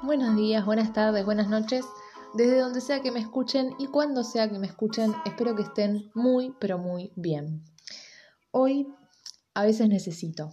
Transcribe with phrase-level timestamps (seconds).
[0.00, 1.84] Buenos días, buenas tardes, buenas noches.
[2.32, 6.08] Desde donde sea que me escuchen y cuando sea que me escuchen, espero que estén
[6.14, 7.64] muy, pero muy bien.
[8.52, 8.86] Hoy
[9.54, 10.52] a veces necesito.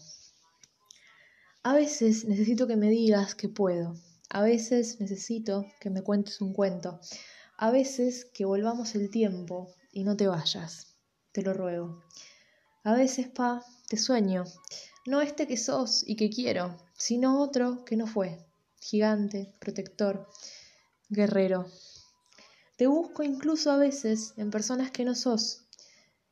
[1.62, 3.94] A veces necesito que me digas que puedo.
[4.32, 7.00] A veces necesito que me cuentes un cuento.
[7.56, 10.96] A veces que volvamos el tiempo y no te vayas.
[11.32, 12.02] Te lo ruego.
[12.84, 14.44] A veces, pa, te sueño.
[15.06, 18.44] No este que sos y que quiero, sino otro que no fue
[18.86, 20.28] gigante, protector,
[21.10, 21.66] guerrero.
[22.78, 25.62] Te busco incluso a veces en personas que no sos,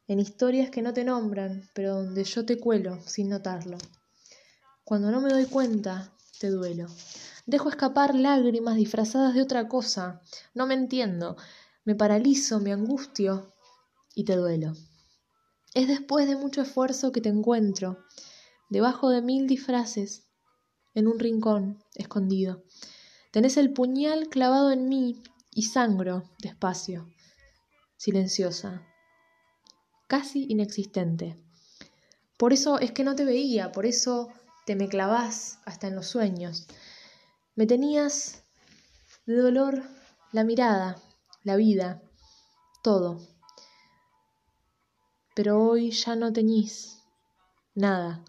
[0.07, 3.77] en historias que no te nombran, pero donde yo te cuelo sin notarlo.
[4.83, 6.87] Cuando no me doy cuenta, te duelo.
[7.47, 10.21] Dejo escapar lágrimas disfrazadas de otra cosa.
[10.53, 11.37] No me entiendo.
[11.85, 13.53] Me paralizo, me angustio
[14.13, 14.73] y te duelo.
[15.73, 18.05] Es después de mucho esfuerzo que te encuentro,
[18.69, 20.27] debajo de mil disfraces,
[20.93, 22.63] en un rincón escondido.
[23.31, 27.09] Tenés el puñal clavado en mí y sangro despacio,
[27.97, 28.85] silenciosa,
[30.07, 31.37] casi inexistente.
[32.37, 34.29] Por eso es que no te veía, por eso
[34.65, 36.67] te me clavás hasta en los sueños.
[37.55, 38.43] Me tenías
[39.25, 39.83] de dolor
[40.31, 41.01] la mirada,
[41.43, 42.01] la vida,
[42.83, 43.19] todo.
[45.35, 46.99] Pero hoy ya no teñís
[47.75, 48.23] nada.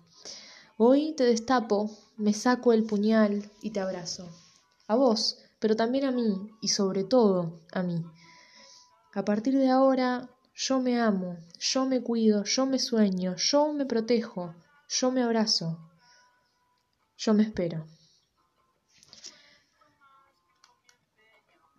[0.77, 4.29] Hoy te destapo me saco el puñal y te abrazo.
[4.87, 8.05] A vos, pero también a mí y sobre todo a mí.
[9.15, 13.87] A partir de ahora yo me amo, yo me cuido, yo me sueño, yo me
[13.87, 14.55] protejo,
[14.89, 15.79] yo me abrazo,
[17.17, 17.87] yo me espero.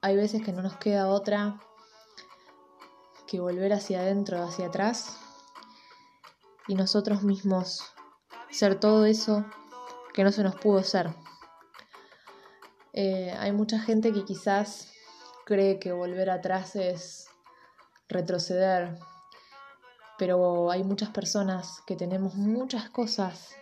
[0.01, 1.59] Hay veces que no nos queda otra
[3.27, 5.17] que volver hacia adentro, hacia atrás
[6.67, 7.83] y nosotros mismos
[8.51, 9.45] ser todo eso
[10.15, 11.13] que no se nos pudo ser.
[12.93, 14.93] Eh, hay mucha gente que quizás
[15.45, 17.27] cree que volver atrás es
[18.07, 18.97] retroceder,
[20.17, 23.57] pero hay muchas personas que tenemos muchas cosas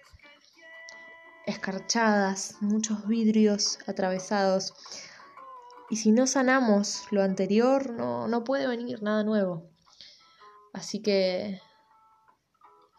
[1.47, 4.75] escarchadas, muchos vidrios atravesados.
[5.89, 9.71] Y si no sanamos lo anterior, no, no puede venir nada nuevo.
[10.71, 11.59] Así que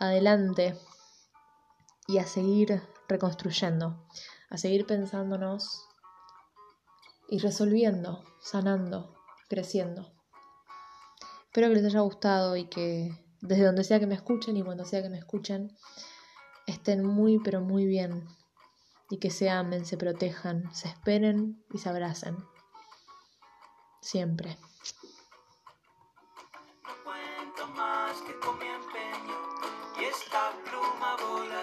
[0.01, 0.77] adelante
[2.09, 4.07] y a seguir reconstruyendo,
[4.51, 5.89] a seguir pensándonos
[7.29, 9.15] y resolviendo, sanando,
[9.49, 10.13] creciendo.
[11.45, 14.85] Espero que les haya gustado y que desde donde sea que me escuchen y cuando
[14.85, 15.77] sea que me escuchen
[16.67, 18.27] estén muy pero muy bien
[19.11, 22.37] y que se amen, se protejan, se esperen y se abracen.
[24.01, 24.59] Siempre.
[26.83, 29.39] No cuento más que con mi empeño
[30.01, 31.54] y esta pluma.